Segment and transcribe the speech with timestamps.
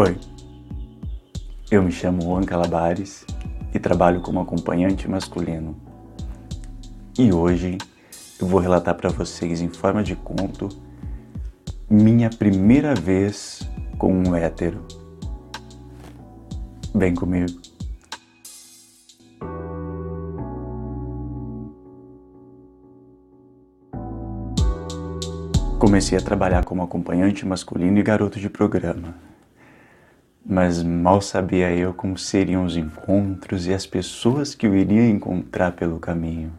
[0.00, 0.16] Oi,
[1.72, 3.26] eu me chamo Juan Calabares
[3.74, 5.74] e trabalho como acompanhante masculino.
[7.18, 7.78] E hoje
[8.40, 10.68] eu vou relatar para vocês em forma de conto
[11.90, 14.86] minha primeira vez com um hétero.
[16.94, 17.60] Vem comigo.
[25.80, 29.26] Comecei a trabalhar como acompanhante masculino e garoto de programa.
[30.50, 35.72] Mas mal sabia eu como seriam os encontros e as pessoas que eu iria encontrar
[35.72, 36.50] pelo caminho.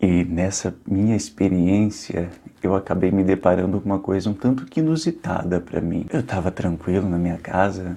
[0.00, 2.28] E nessa minha experiência,
[2.60, 6.04] eu acabei me deparando com uma coisa um tanto que inusitada para mim.
[6.12, 7.96] Eu estava tranquilo na minha casa,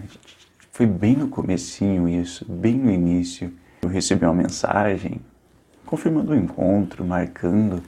[0.72, 3.52] foi bem no comecinho isso, bem no início.
[3.82, 5.20] Eu recebi uma mensagem
[5.88, 7.82] confirmando o encontro, marcando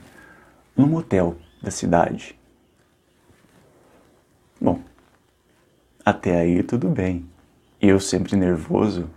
[0.76, 2.36] num motel da cidade.
[4.60, 4.80] Bom,
[6.08, 7.28] até aí tudo bem.
[7.80, 9.10] Eu sempre nervoso,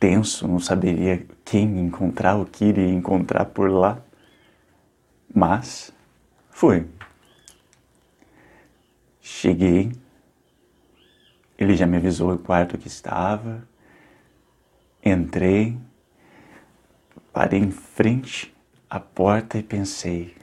[0.00, 3.98] tenso, não saberia quem encontrar, o que iria encontrar por lá.
[5.32, 5.92] Mas
[6.50, 6.86] fui.
[9.20, 9.92] Cheguei,
[11.56, 13.66] ele já me avisou o quarto que estava,
[15.04, 15.78] entrei,
[17.32, 18.54] parei em frente
[18.90, 20.36] a porta e pensei: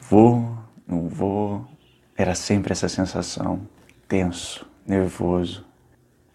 [0.00, 0.57] vou,
[0.88, 1.66] não vou.
[2.16, 3.60] Era sempre essa sensação,
[4.08, 5.64] tenso, nervoso.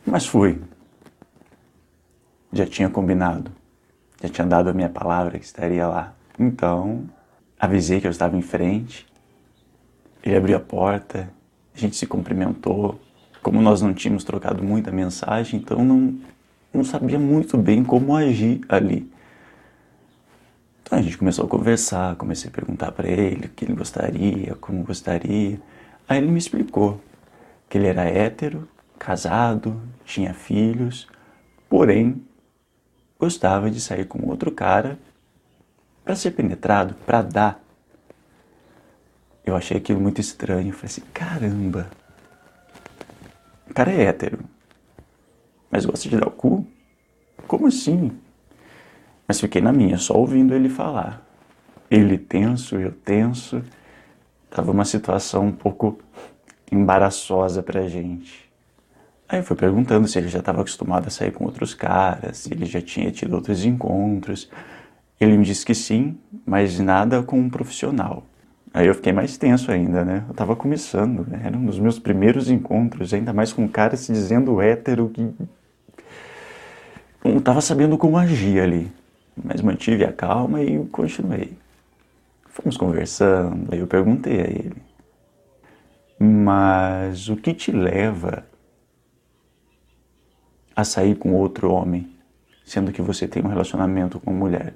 [0.05, 0.61] Mas fui.
[2.51, 3.51] Já tinha combinado,
[4.21, 6.13] já tinha dado a minha palavra que estaria lá.
[6.39, 7.03] Então,
[7.59, 9.07] avisei que eu estava em frente.
[10.23, 11.29] Ele abriu a porta,
[11.75, 12.99] a gente se cumprimentou.
[13.41, 16.15] Como nós não tínhamos trocado muita mensagem, então não,
[16.73, 19.11] não sabia muito bem como agir ali.
[20.83, 24.53] Então a gente começou a conversar, comecei a perguntar para ele o que ele gostaria,
[24.55, 25.59] como gostaria.
[26.07, 27.01] Aí ele me explicou
[27.69, 28.67] que ele era hétero,
[28.99, 31.07] casado, tinha filhos,
[31.69, 32.23] porém
[33.17, 34.99] gostava de sair com outro cara
[36.03, 37.63] para ser penetrado, para dar.
[39.45, 40.73] Eu achei aquilo muito estranho.
[40.73, 41.89] Falei assim: caramba,
[43.69, 44.39] o cara é hétero,
[45.71, 46.67] mas gosta de dar o cu?
[47.47, 48.11] Como assim?
[49.27, 51.25] Mas fiquei na minha, só ouvindo ele falar.
[51.89, 53.61] Ele tenso, eu tenso.
[54.49, 55.99] Tava uma situação um pouco
[56.71, 58.51] embaraçosa pra gente.
[59.27, 62.53] Aí eu fui perguntando se ele já estava acostumado a sair com outros caras, se
[62.53, 64.49] ele já tinha tido outros encontros.
[65.19, 68.23] Ele me disse que sim, mas nada com um profissional.
[68.73, 70.23] Aí eu fiquei mais tenso ainda, né?
[70.27, 71.41] Eu tava começando, né?
[71.45, 75.31] era um dos meus primeiros encontros, ainda mais com um cara se dizendo hétero que
[77.23, 78.91] não estava sabendo como agir ali,
[79.41, 81.53] mas mantive a calma e continuei.
[82.45, 84.81] Fomos conversando, aí eu perguntei a ele:
[86.19, 88.45] Mas o que te leva
[90.75, 92.15] a sair com outro homem,
[92.63, 94.75] sendo que você tem um relacionamento com mulher?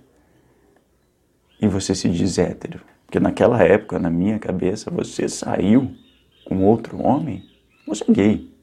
[1.61, 2.81] E você se diz hétero?
[3.05, 5.95] Porque naquela época, na minha cabeça, você saiu
[6.45, 7.43] com outro homem,
[7.85, 8.53] você é gay.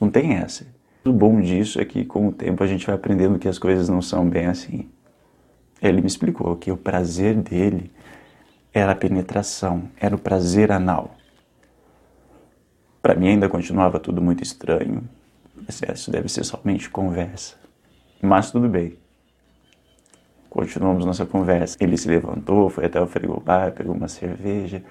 [0.00, 0.66] Não tem essa.
[1.04, 3.88] O bom disso é que com o tempo a gente vai aprendendo que as coisas
[3.88, 4.88] não são bem assim.
[5.80, 7.90] Ele me explicou que o prazer dele
[8.72, 11.14] era a penetração, era o prazer anal.
[13.00, 15.08] Para mim ainda continuava tudo muito estranho.
[15.68, 17.56] Isso deve ser somente conversa.
[18.20, 18.96] Mas tudo bem.
[20.50, 21.76] Continuamos nossa conversa.
[21.80, 24.82] Ele se levantou, foi até o frigobar, pegou uma cerveja.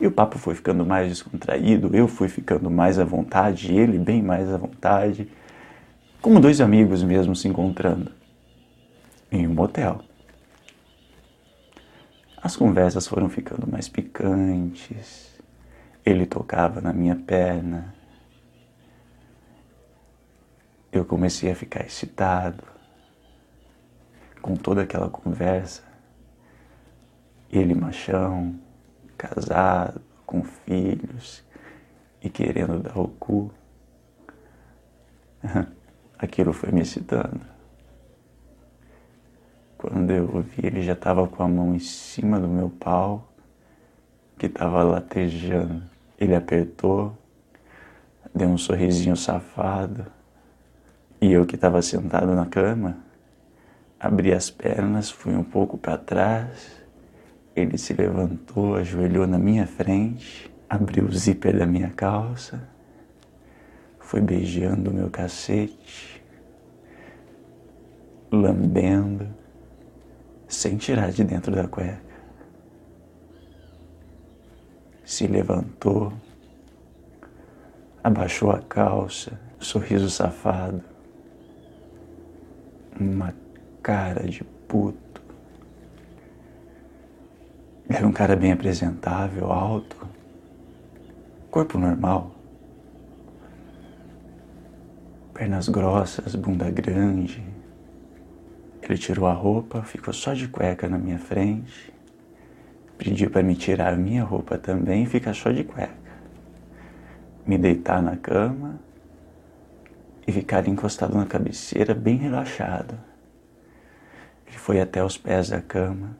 [0.00, 4.22] E o papo foi ficando mais descontraído, eu fui ficando mais à vontade, ele bem
[4.22, 5.26] mais à vontade
[6.26, 8.10] como dois amigos mesmo se encontrando
[9.30, 10.00] em um motel.
[12.42, 15.38] As conversas foram ficando mais picantes.
[16.04, 17.94] Ele tocava na minha perna.
[20.92, 22.62] Eu comecei a ficar excitado
[24.40, 25.82] com toda aquela conversa.
[27.50, 28.58] Ele machão,
[29.16, 31.44] casado, com filhos
[32.22, 33.52] e querendo dar o cu.
[36.18, 37.55] aquilo foi me excitando.
[39.78, 43.30] Quando eu vi, ele já estava com a mão em cima do meu pau,
[44.38, 45.82] que estava latejando.
[46.18, 47.16] Ele apertou,
[48.34, 50.06] deu um sorrisinho safado,
[51.20, 52.98] e eu que estava sentado na cama,
[53.98, 56.82] abri as pernas, fui um pouco para trás,
[57.54, 62.68] ele se levantou, ajoelhou na minha frente, abriu o zíper da minha calça,
[63.98, 66.22] foi beijando o meu cacete,
[68.30, 69.26] lambendo,
[70.48, 72.06] sem tirar de dentro da cueca.
[75.06, 76.12] se levantou,
[78.02, 80.82] abaixou a calça, sorriso safado,
[82.98, 83.32] uma
[83.80, 85.22] cara de puto.
[87.88, 89.96] Era um cara bem apresentável, alto,
[91.52, 92.32] corpo normal,
[95.32, 97.55] pernas grossas, bunda grande.
[98.88, 101.92] Ele tirou a roupa, ficou só de cueca na minha frente,
[102.96, 106.06] pediu para me tirar a minha roupa também e ficar só de cueca.
[107.44, 108.78] Me deitar na cama
[110.24, 112.96] e ficar encostado na cabeceira, bem relaxado.
[114.46, 116.16] Ele foi até os pés da cama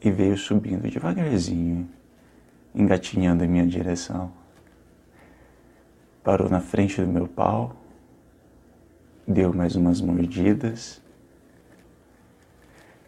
[0.00, 1.86] e veio subindo devagarzinho,
[2.74, 4.32] engatinhando em minha direção.
[6.24, 7.76] Parou na frente do meu pau,
[9.28, 11.04] deu mais umas mordidas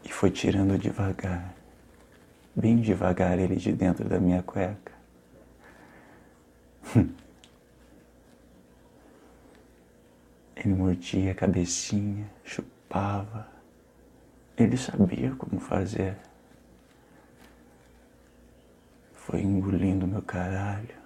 [0.09, 1.55] e foi tirando devagar,
[2.57, 4.93] bem devagar ele de dentro da minha cueca.
[10.57, 13.47] Ele mordia a cabecinha, chupava.
[14.57, 16.17] Ele sabia como fazer.
[19.13, 20.97] Foi engolindo meu caralho.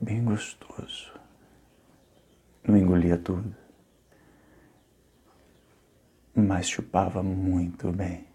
[0.00, 1.12] Bem gostoso.
[2.62, 3.61] Não engolia tudo.
[6.34, 8.26] Mas chupava muito bem.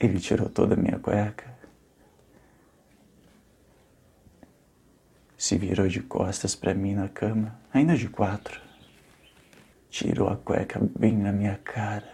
[0.00, 1.58] Ele tirou toda a minha cueca
[5.38, 8.60] se virou de costas para mim na cama, ainda de quatro.
[9.88, 12.12] Tirou a cueca bem na minha cara,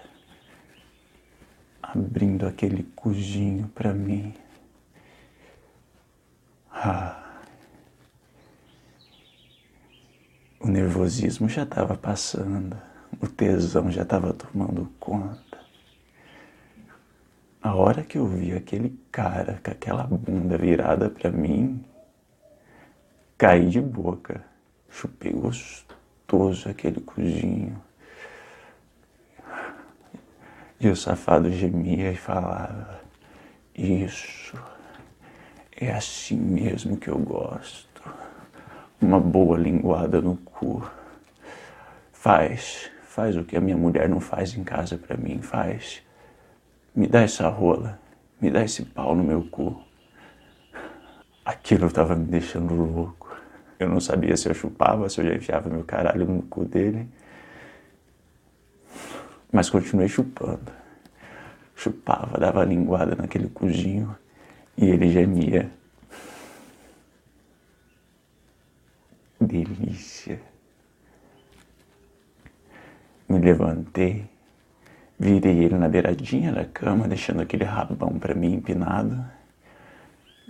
[1.83, 4.35] abrindo aquele cozinho para mim.
[6.71, 7.24] Ah.
[10.65, 12.75] O nervosismo já estava passando,
[13.21, 15.59] o tesão já estava tomando conta.
[17.63, 21.85] A hora que eu vi aquele cara com aquela bunda virada para mim,
[23.37, 24.43] Caí de boca,
[24.89, 27.79] chupei gostoso aquele cozinho.
[30.81, 33.03] E o safado gemia e falava:
[33.75, 34.57] Isso,
[35.77, 37.94] é assim mesmo que eu gosto.
[39.05, 40.83] Uma boa linguada no cu.
[42.11, 46.03] Faz, faz o que a minha mulher não faz em casa para mim, faz.
[46.97, 48.01] Me dá essa rola,
[48.41, 49.79] me dá esse pau no meu cu.
[51.45, 53.37] Aquilo estava me deixando louco.
[53.79, 57.07] Eu não sabia se eu chupava, se eu já enfiava meu caralho no cu dele.
[59.53, 60.73] Mas continuei chupando.
[61.77, 64.17] Chupava, dava linguada naquele cuzinho
[64.79, 65.71] e ele gemia.
[69.47, 70.41] Delícia.
[73.29, 74.27] Me levantei,
[75.19, 79.25] virei ele na beiradinha da cama, deixando aquele rabão para mim empinado.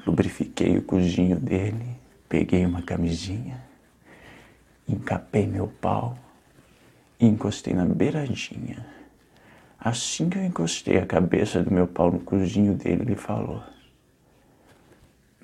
[0.06, 2.04] Lubrifiquei o cozinho dele
[2.34, 3.62] Peguei uma camisinha,
[4.88, 6.18] encapei meu pau
[7.20, 8.84] e encostei na beiradinha.
[9.78, 13.62] Assim que eu encostei a cabeça do meu pau no cozinho dele, ele falou: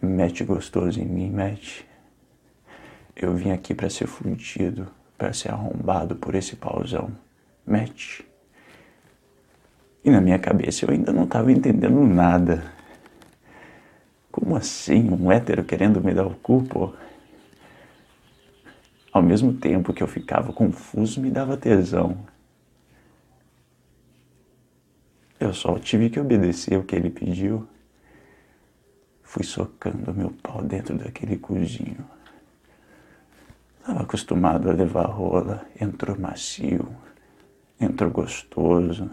[0.03, 1.87] Mete gostoso em mim, mete.
[3.23, 4.89] Eu vim aqui para ser fudido,
[5.19, 7.11] para ser arrombado por esse pauzão.
[7.67, 8.27] Mete.
[10.03, 12.73] E na minha cabeça eu ainda não estava entendendo nada.
[14.33, 15.11] Como assim?
[15.11, 16.95] Um hétero querendo me dar o cu, pô?
[19.13, 22.17] Ao mesmo tempo que eu ficava confuso, me dava tesão.
[25.39, 27.69] Eu só tive que obedecer o que ele pediu.
[29.23, 32.03] Fui socando meu pau dentro daquele cozinho.
[33.81, 36.95] Estava acostumado a levar rola, entrou macio,
[37.81, 39.11] entrou gostoso.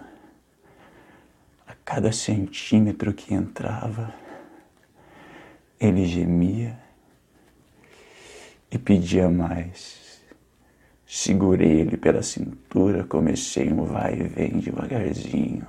[1.65, 4.13] A cada centímetro que entrava,
[5.79, 6.77] ele gemia
[8.69, 10.21] e pedia mais.
[11.05, 15.65] Segurei ele pela cintura, comecei um vai e vem devagarzinho,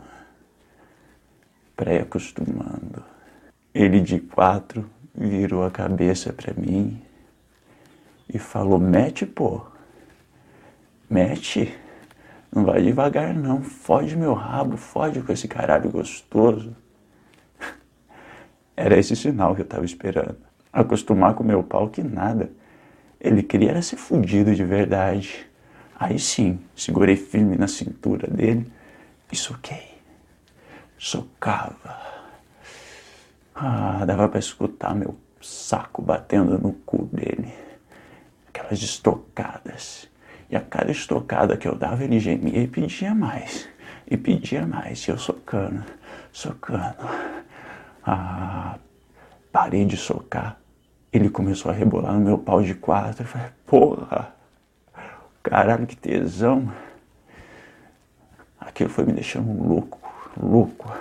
[1.77, 3.05] para ir acostumando.
[3.73, 7.08] Ele de quatro virou a cabeça para mim
[8.33, 9.63] e falou: Mete, pô,
[11.09, 11.75] mete,
[12.55, 16.75] não vai devagar não, fode meu rabo, fode com esse caralho gostoso.
[18.77, 20.39] Era esse sinal que eu estava esperando.
[20.73, 22.51] Acostumar com meu pau que nada.
[23.21, 25.47] Ele queria era ser fudido de verdade.
[25.99, 28.71] Aí sim, segurei firme na cintura dele
[29.33, 29.99] e soquei.
[30.97, 31.99] Socava.
[33.55, 37.53] Ah, dava para escutar meu saco batendo no cu dele.
[38.59, 40.09] Aquelas estocadas.
[40.51, 43.69] E a cada estocada que eu dava, ele gemia e pedia mais.
[44.07, 45.07] E pedia mais.
[45.07, 45.85] E eu socando,
[46.33, 46.97] socando.
[48.05, 48.77] Ah,
[49.53, 50.59] parei de socar.
[51.13, 53.23] Ele começou a rebolar no meu pau de quatro.
[53.23, 54.35] Eu falei, porra,
[55.43, 56.73] caralho, que tesão.
[58.59, 60.01] Aquilo foi me deixando louco,
[60.37, 60.93] louco.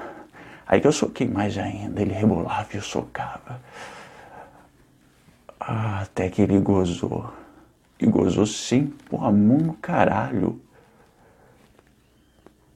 [0.68, 2.02] Aí que eu soquei mais ainda.
[2.02, 3.60] Ele rebolava e eu socava.
[5.60, 7.47] Ah, até que ele gozou.
[8.00, 10.60] E gozou sim, porra, mão no caralho.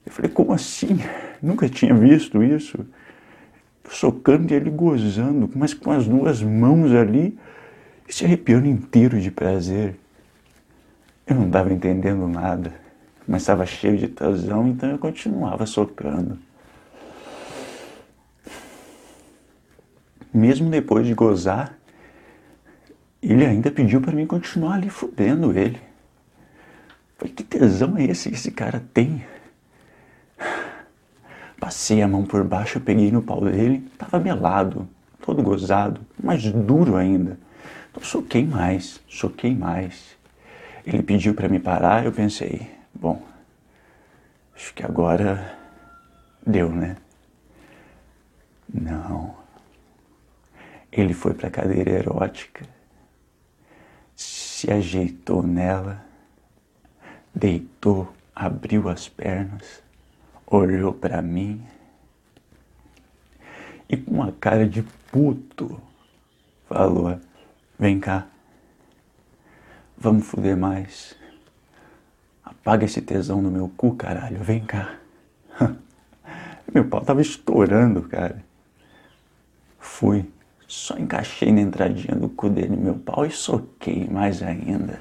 [0.04, 0.98] Eu falei, como assim?
[1.40, 2.84] Nunca tinha visto isso.
[3.84, 7.38] Eu socando e ele gozando, mas com as duas mãos ali,
[8.08, 9.96] e se arrepiando inteiro de prazer.
[11.26, 12.74] Eu não estava entendendo nada,
[13.26, 16.38] mas estava cheio de tesão, então eu continuava socando.
[20.34, 21.78] Mesmo depois de gozar,
[23.22, 25.80] ele ainda pediu para mim continuar ali fudendo ele.
[27.16, 29.24] Falei, que tesão é esse que esse cara tem?
[31.60, 34.88] Passei a mão por baixo, peguei no pau dele, tava melado,
[35.24, 37.38] todo gozado, mas duro ainda.
[37.90, 40.16] Então soquei mais, soquei mais.
[40.84, 43.22] Ele pediu para me parar, eu pensei, bom,
[44.56, 45.56] acho que agora
[46.44, 46.96] deu, né?
[48.74, 49.36] Não.
[50.90, 52.66] Ele foi para cadeira erótica
[54.62, 56.04] se ajeitou nela,
[57.34, 59.82] deitou, abriu as pernas,
[60.46, 61.60] olhou para mim
[63.88, 65.82] e com uma cara de puto
[66.68, 67.18] falou:
[67.76, 68.28] Vem cá,
[69.98, 71.16] vamos fuder mais.
[72.44, 74.96] Apaga esse tesão no meu cu, caralho, vem cá.
[76.72, 78.44] meu pau tava estourando, cara.
[79.80, 80.31] Fui.
[80.72, 84.98] Só encaixei na entradinha do cu dele meu pau e soquei mais ainda.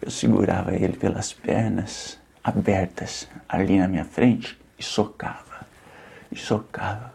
[0.00, 5.66] Eu segurava ele pelas pernas abertas ali na minha frente e socava,
[6.30, 7.12] e socava.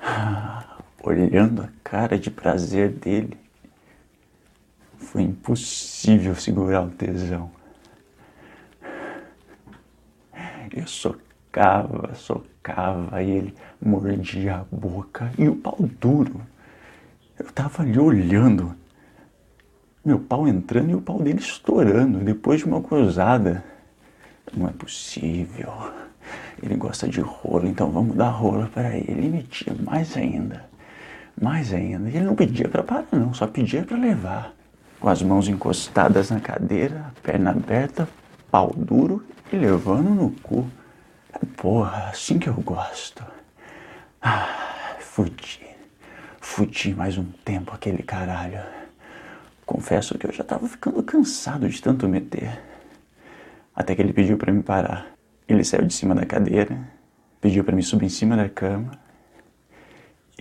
[0.00, 3.38] Ah, olhando a cara de prazer dele,
[4.96, 7.50] foi impossível segurar o tesão.
[10.74, 10.86] Eu
[11.56, 16.42] socava, socava e ele mordia a boca e o pau duro.
[17.38, 18.74] Eu tava ali olhando,
[20.04, 23.64] meu pau entrando e o pau dele estourando depois de uma cruzada.
[24.54, 25.72] Não é possível.
[26.62, 29.26] Ele gosta de rolo, então vamos dar rolo para ele.
[29.26, 30.64] E metia mais ainda,
[31.40, 32.08] mais ainda.
[32.08, 34.52] Ele não pedia para parar, não, só pedia para levar.
[35.00, 38.08] Com as mãos encostadas na cadeira, perna aberta,
[38.50, 39.22] pau duro
[39.52, 40.66] e levando no cu.
[41.56, 43.24] Porra, assim que eu gosto.
[44.20, 45.66] Ah, fudi.
[46.40, 48.60] Fudi mais um tempo aquele caralho.
[49.64, 52.60] Confesso que eu já tava ficando cansado de tanto meter.
[53.74, 55.12] Até que ele pediu para me parar.
[55.48, 56.78] Ele saiu de cima da cadeira,
[57.40, 58.98] pediu para me subir em cima da cama.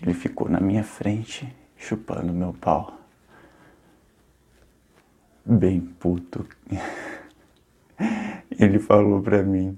[0.01, 2.99] Ele ficou na minha frente, chupando meu pau.
[5.45, 6.47] Bem puto.
[8.57, 9.77] Ele falou pra mim: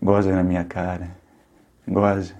[0.00, 1.10] goza na minha cara,
[1.86, 2.34] goza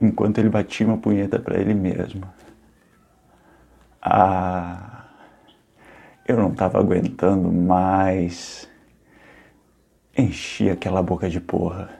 [0.00, 2.22] enquanto ele batia uma punheta para ele mesmo.
[4.00, 5.06] Ah,
[6.26, 8.68] eu não estava aguentando mais.
[10.16, 11.90] Enchi aquela boca de porra.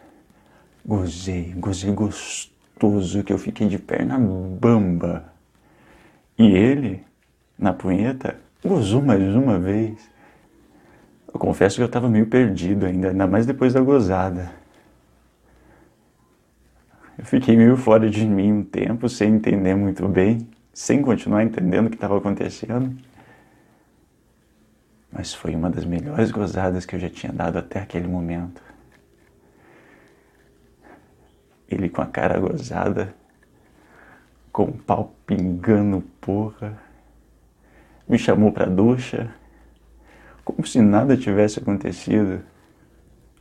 [0.84, 5.32] Gozei, gozei gostoso que eu fiquei de perna bamba.
[6.38, 7.04] E ele,
[7.58, 10.08] na punheta, gozou mais uma vez.
[11.38, 14.50] Eu confesso que eu estava meio perdido ainda, ainda mais depois da gozada.
[17.16, 21.86] Eu fiquei meio fora de mim um tempo, sem entender muito bem, sem continuar entendendo
[21.86, 22.92] o que estava acontecendo.
[25.12, 28.60] Mas foi uma das melhores gozadas que eu já tinha dado até aquele momento.
[31.70, 33.14] Ele com a cara gozada,
[34.50, 36.76] com o pau pingando porra,
[38.08, 39.32] me chamou pra ducha,
[40.52, 42.42] como se nada tivesse acontecido.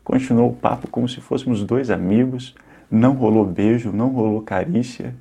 [0.04, 2.56] Continuou o papo como se fôssemos dois amigos
[2.90, 5.16] não rolou beijo, não rolou carícia.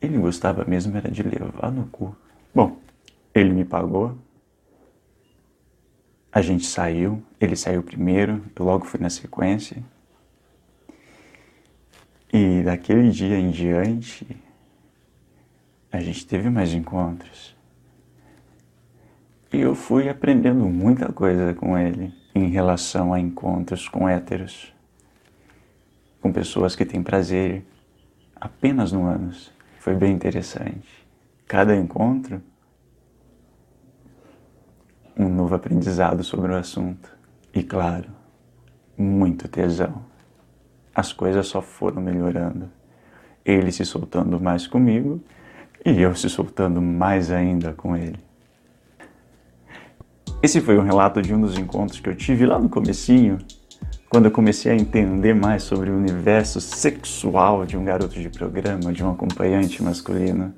[0.00, 2.16] Ele gostava mesmo era de levar no cu.
[2.54, 2.78] Bom,
[3.34, 4.16] ele me pagou.
[6.32, 9.82] A gente saiu, ele saiu primeiro, eu logo fui na sequência.
[12.32, 14.26] E daquele dia em diante,
[15.90, 17.54] a gente teve mais encontros.
[19.52, 24.72] E eu fui aprendendo muita coisa com ele em relação a encontros com héteros
[26.20, 27.64] com pessoas que têm prazer
[28.36, 29.52] apenas no ânus.
[29.78, 30.88] Foi bem interessante.
[31.48, 32.42] Cada encontro,
[35.16, 37.10] um novo aprendizado sobre o assunto.
[37.52, 38.10] E claro,
[38.96, 40.08] muito tesão.
[40.94, 42.70] as coisas só foram melhorando.
[43.44, 45.20] Ele se soltando mais comigo
[45.84, 48.29] e eu se soltando mais ainda com ele.
[50.42, 53.36] Esse foi um relato de um dos encontros que eu tive lá no comecinho,
[54.08, 58.90] quando eu comecei a entender mais sobre o universo sexual de um garoto de programa,
[58.90, 60.54] de um acompanhante masculino.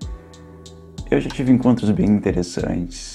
[1.11, 3.11] Eu já tive encontros bem interessantes